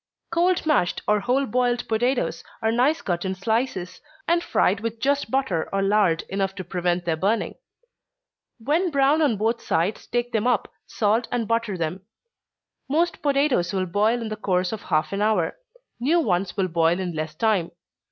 [0.31, 5.29] Cold mashed, or whole boiled potatoes, are nice cut in slices, and fried with just
[5.29, 7.53] butter or lard enough to prevent their burning.
[8.57, 12.01] When brown on both sides, take them up, salt and butter them.
[12.89, 15.59] Most potatoes will boil in the course of half an hour
[15.99, 17.69] new ones will boil in less time.